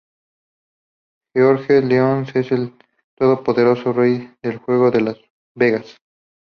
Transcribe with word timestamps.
Georges 1.35 1.83
Leon 1.85 2.25
es 2.33 2.51
el 2.51 2.73
todopoderoso 3.15 3.93
rey 3.93 4.33
del 4.41 4.57
juego 4.57 4.89
de 4.89 5.01
Las 5.01 5.17
Vegas. 5.55 5.99